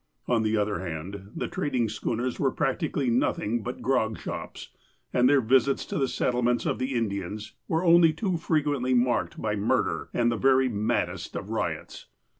On 0.27 0.41
the 0.41 0.57
other 0.57 0.79
hand, 0.79 1.29
the 1.35 1.47
trading 1.47 1.87
schooners 1.87 2.39
were 2.39 2.49
prac 2.49 2.79
tically 2.79 3.11
nothing 3.11 3.61
but 3.61 3.83
grog 3.83 4.17
shops, 4.17 4.69
and 5.13 5.29
their 5.29 5.41
visits 5.41 5.85
to 5.85 5.99
the 5.99 6.07
set 6.07 6.33
tlements 6.33 6.65
of 6.65 6.79
the 6.79 6.95
Indians 6.95 7.53
were 7.67 7.83
only 7.83 8.11
too 8.11 8.37
frequently 8.37 8.95
marked 8.95 9.39
by 9.39 9.55
murder, 9.55 10.09
and 10.11 10.31
the 10.31 10.37
very 10.37 10.69
maddest 10.69 11.35
of 11.35 11.51
riots. 11.51 12.07